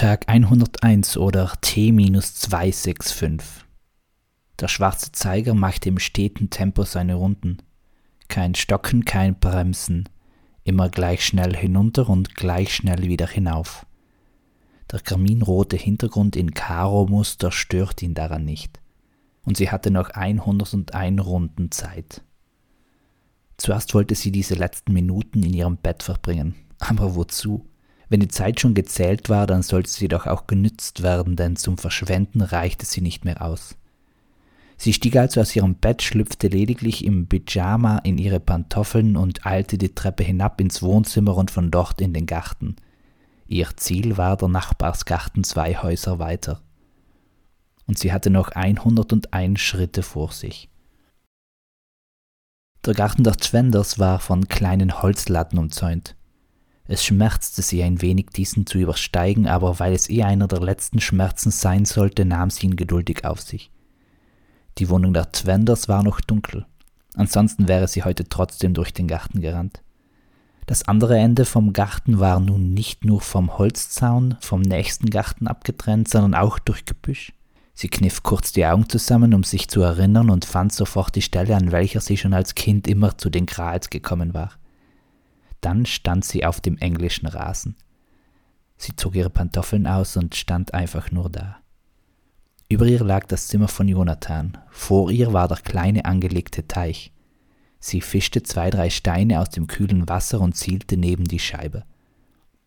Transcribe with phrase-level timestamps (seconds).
[0.00, 3.42] Tag 101 oder T-265.
[4.58, 7.58] Der schwarze Zeiger machte im steten Tempo seine Runden.
[8.26, 10.08] Kein Stocken, kein Bremsen,
[10.64, 13.84] immer gleich schnell hinunter und gleich schnell wieder hinauf.
[14.90, 18.80] Der karminrote Hintergrund in Karo-Muster stört ihn daran nicht.
[19.44, 22.22] Und sie hatte noch 101 Runden Zeit.
[23.58, 26.54] Zuerst wollte sie diese letzten Minuten in ihrem Bett verbringen.
[26.78, 27.69] Aber wozu?
[28.10, 31.78] Wenn die Zeit schon gezählt war, dann sollte sie doch auch genützt werden, denn zum
[31.78, 33.76] Verschwenden reichte sie nicht mehr aus.
[34.76, 39.78] Sie stieg also aus ihrem Bett, schlüpfte lediglich im Pyjama in ihre Pantoffeln und eilte
[39.78, 42.76] die Treppe hinab ins Wohnzimmer und von dort in den Garten.
[43.46, 46.62] Ihr Ziel war der Nachbarsgarten zwei Häuser weiter.
[47.86, 50.68] Und sie hatte noch 101 Schritte vor sich.
[52.84, 56.16] Der Garten der Zwenders war von kleinen Holzlatten umzäunt.
[56.92, 61.00] Es schmerzte sie ein wenig, diesen zu übersteigen, aber weil es eh einer der letzten
[61.00, 63.70] Schmerzen sein sollte, nahm sie ihn geduldig auf sich.
[64.78, 66.66] Die Wohnung der Twenders war noch dunkel.
[67.14, 69.84] Ansonsten wäre sie heute trotzdem durch den Garten gerannt.
[70.66, 76.08] Das andere Ende vom Garten war nun nicht nur vom Holzzaun vom nächsten Garten abgetrennt,
[76.08, 77.32] sondern auch durch Gebüsch.
[77.72, 81.54] Sie kniff kurz die Augen zusammen, um sich zu erinnern, und fand sofort die Stelle,
[81.54, 84.59] an welcher sie schon als Kind immer zu den Grals gekommen war.
[85.60, 87.76] Dann stand sie auf dem englischen Rasen.
[88.76, 91.58] Sie zog ihre Pantoffeln aus und stand einfach nur da.
[92.68, 97.12] Über ihr lag das Zimmer von Jonathan, vor ihr war der kleine angelegte Teich.
[97.80, 101.84] Sie fischte zwei, drei Steine aus dem kühlen Wasser und zielte neben die Scheibe.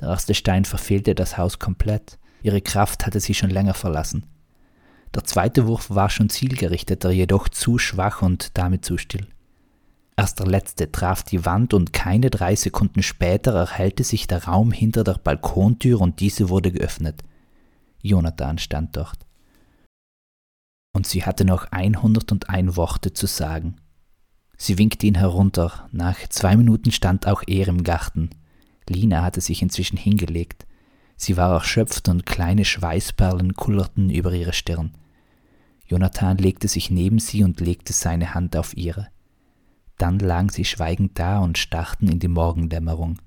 [0.00, 4.24] Der erste Stein verfehlte das Haus komplett, ihre Kraft hatte sie schon länger verlassen.
[5.14, 9.26] Der zweite Wurf war schon zielgerichteter, jedoch zu schwach und damit zu still.
[10.18, 14.72] Erst der letzte traf die Wand und keine drei Sekunden später erhellte sich der Raum
[14.72, 17.22] hinter der Balkontür und diese wurde geöffnet.
[18.02, 19.28] Jonathan stand dort
[20.92, 23.76] und sie hatte noch 101 Worte zu sagen.
[24.56, 25.88] Sie winkte ihn herunter.
[25.92, 28.30] Nach zwei Minuten stand auch er im Garten.
[28.88, 30.66] Lina hatte sich inzwischen hingelegt.
[31.16, 34.94] Sie war erschöpft und kleine Schweißperlen kullerten über ihre Stirn.
[35.86, 39.06] Jonathan legte sich neben sie und legte seine Hand auf ihre.
[39.98, 43.18] Dann lagen sie schweigend da und starrten in die Morgendämmerung.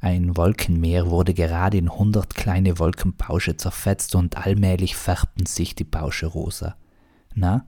[0.00, 6.26] Ein Wolkenmeer wurde gerade in hundert kleine Wolkenbausche zerfetzt und allmählich färbten sich die Bausche
[6.26, 6.76] rosa.
[7.34, 7.66] Na,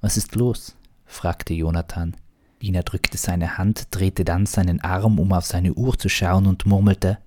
[0.00, 0.76] was ist los?
[1.06, 2.16] fragte Jonathan.
[2.60, 6.66] Lina drückte seine Hand, drehte dann seinen Arm, um auf seine Uhr zu schauen und
[6.66, 7.18] murmelte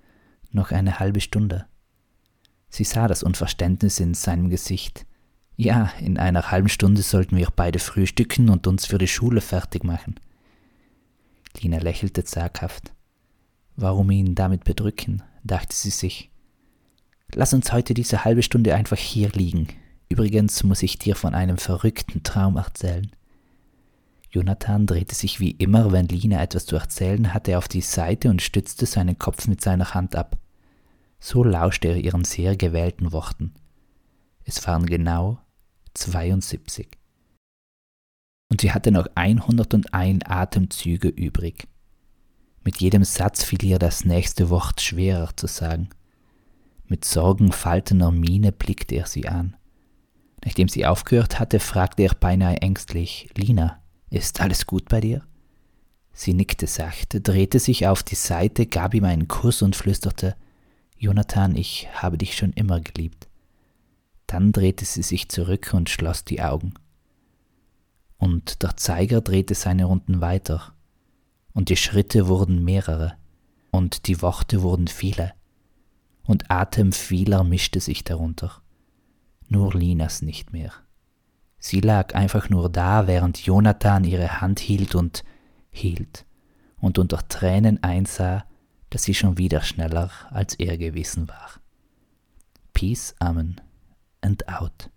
[0.51, 1.65] noch eine halbe Stunde.
[2.69, 5.05] Sie sah das Unverständnis in seinem Gesicht.
[5.55, 9.83] Ja, in einer halben Stunde sollten wir beide frühstücken und uns für die Schule fertig
[9.83, 10.15] machen.
[11.61, 12.93] Lina lächelte zaghaft.
[13.75, 16.29] Warum ihn damit bedrücken, dachte sie sich.
[17.33, 19.67] Lass uns heute diese halbe Stunde einfach hier liegen.
[20.09, 23.09] Übrigens muss ich dir von einem verrückten Traum erzählen.
[24.29, 28.41] Jonathan drehte sich wie immer, wenn Lina etwas zu erzählen hatte, auf die Seite und
[28.41, 30.37] stützte seinen Kopf mit seiner Hand ab.
[31.19, 33.53] So lauschte er ihren sehr gewählten Worten.
[34.43, 35.39] Es waren genau
[35.93, 36.87] 72.
[38.53, 41.67] Und sie hatte noch 101 Atemzüge übrig.
[42.63, 45.89] Mit jedem Satz fiel ihr das nächste Wort schwerer zu sagen.
[46.85, 49.55] Mit sorgenfaltener Miene blickte er sie an.
[50.45, 53.81] Nachdem sie aufgehört hatte, fragte er beinahe ängstlich Lina,
[54.11, 55.23] ist alles gut bei dir?
[56.11, 60.35] Sie nickte sachte, drehte sich auf die Seite, gab ihm einen Kuss und flüsterte
[60.95, 63.27] Jonathan, ich habe dich schon immer geliebt.
[64.27, 66.75] Dann drehte sie sich zurück und schloss die Augen.
[68.23, 70.73] Und der Zeiger drehte seine Runden weiter,
[71.51, 73.17] und die Schritte wurden mehrere,
[73.69, 75.33] und die Worte wurden viele,
[76.25, 78.61] und Atem vieler mischte sich darunter.
[79.49, 80.71] Nur Linas nicht mehr.
[81.59, 85.25] Sie lag einfach nur da, während Jonathan ihre Hand hielt und
[85.69, 86.25] hielt
[86.79, 88.45] und unter Tränen einsah,
[88.89, 91.59] dass sie schon wieder schneller als er gewesen war.
[92.71, 93.59] Peace, Amen
[94.21, 94.89] and out.